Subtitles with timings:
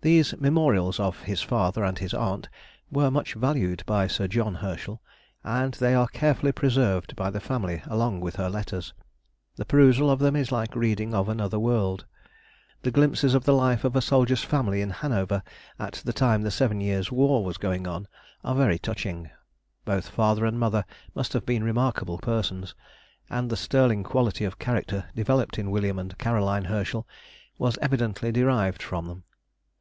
[0.00, 2.48] These memorials of his father and his aunt
[2.88, 5.02] were much valued by Sir John Herschel,
[5.42, 8.94] and they are carefully preserved by the family along with her letters.
[9.56, 12.06] The perusal of them is like reading of another world.
[12.82, 15.42] The glimpses of the life of a soldier's family in Hanover
[15.80, 18.06] at the time the Seven Years' War was going on
[18.44, 19.28] are very touching.
[19.84, 20.84] Both father and mother
[21.16, 22.72] must have been remarkable persons,
[23.28, 27.04] and the sterling quality of character developed in William and Caroline Herschel
[27.58, 29.24] was evidently derived from them.